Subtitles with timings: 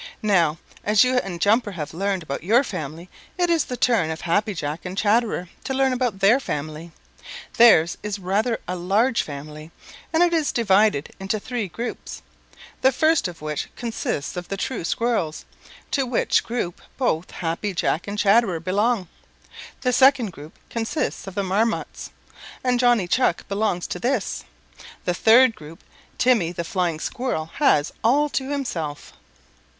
[0.23, 3.07] Now, as you and Jumper have learned about your family,
[3.37, 6.91] it is the turn of Happy Jack and Chatterer to learn about their family.
[7.57, 9.69] Theirs is rather a large family,
[10.11, 12.23] and it is divided into three groups,
[12.81, 15.45] the first of which consists of the true Squirrels,
[15.91, 19.07] to which group both Happy Jack and Chatterer belong.
[19.81, 22.09] The second group consists of the Marmots,
[22.63, 24.45] and Johnny Chuck belongs to this.
[25.05, 25.83] The third group
[26.17, 29.13] Timmy the Flying Squirrel has all to himself."